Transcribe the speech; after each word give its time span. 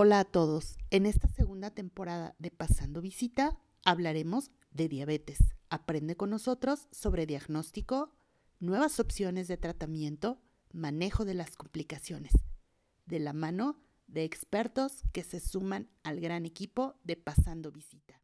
Hola 0.00 0.20
a 0.20 0.24
todos. 0.24 0.78
En 0.90 1.06
esta 1.06 1.26
segunda 1.26 1.72
temporada 1.72 2.36
de 2.38 2.52
Pasando 2.52 3.00
Visita 3.00 3.58
hablaremos 3.84 4.52
de 4.70 4.86
diabetes. 4.86 5.38
Aprende 5.70 6.16
con 6.16 6.30
nosotros 6.30 6.86
sobre 6.92 7.26
diagnóstico, 7.26 8.14
nuevas 8.60 9.00
opciones 9.00 9.48
de 9.48 9.56
tratamiento, 9.56 10.40
manejo 10.72 11.24
de 11.24 11.34
las 11.34 11.56
complicaciones, 11.56 12.30
de 13.06 13.18
la 13.18 13.32
mano 13.32 13.82
de 14.06 14.22
expertos 14.22 15.02
que 15.12 15.24
se 15.24 15.40
suman 15.40 15.90
al 16.04 16.20
gran 16.20 16.46
equipo 16.46 16.94
de 17.02 17.16
Pasando 17.16 17.72
Visita. 17.72 18.17